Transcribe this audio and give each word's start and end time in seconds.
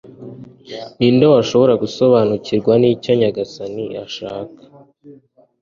ni 0.97 1.09
nde 1.15 1.25
washobora 1.33 1.73
gusobanukirwa 1.83 2.73
n'icyo 2.81 3.11
nyagasani 3.19 3.85
ashaka 4.05 4.61